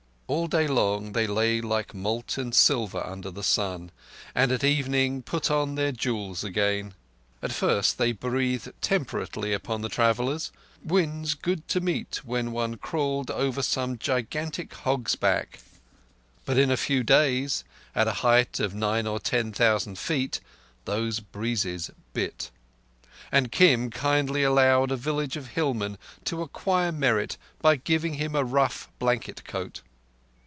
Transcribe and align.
All 0.31 0.47
day 0.47 0.65
long 0.65 1.11
they 1.11 1.27
lay 1.27 1.59
like 1.59 1.93
molten 1.93 2.53
silver 2.53 3.03
under 3.05 3.29
the 3.29 3.43
sun, 3.43 3.91
and 4.33 4.49
at 4.49 4.63
evening 4.63 5.23
put 5.23 5.51
on 5.51 5.75
their 5.75 5.91
jewels 5.91 6.41
again. 6.41 6.93
At 7.43 7.51
first 7.51 7.97
they 7.97 8.13
breathed 8.13 8.71
temperately 8.79 9.51
upon 9.51 9.81
the 9.81 9.89
travellers, 9.89 10.53
winds 10.81 11.33
good 11.33 11.67
to 11.67 11.81
meet 11.81 12.21
when 12.23 12.53
one 12.53 12.77
crawled 12.77 13.29
over 13.29 13.61
some 13.61 13.97
gigantic 13.97 14.73
hog's 14.73 15.17
back; 15.17 15.59
but 16.45 16.57
in 16.57 16.71
a 16.71 16.77
few 16.77 17.03
days, 17.03 17.65
at 17.93 18.07
a 18.07 18.13
height 18.23 18.61
of 18.61 18.73
nine 18.73 19.05
or 19.05 19.19
ten 19.19 19.51
thousand 19.51 19.99
feet, 19.99 20.39
those 20.85 21.19
breezes 21.19 21.91
bit; 22.13 22.51
and 23.33 23.51
Kim 23.51 23.89
kindly 23.89 24.43
allowed 24.43 24.91
a 24.91 24.95
village 24.95 25.35
of 25.35 25.47
hillmen 25.57 25.97
to 26.23 26.41
acquire 26.41 26.93
merit 26.93 27.35
by 27.61 27.75
giving 27.75 28.13
him 28.13 28.33
a 28.33 28.45
rough 28.45 28.87
blanket 28.97 29.43
coat. 29.43 29.81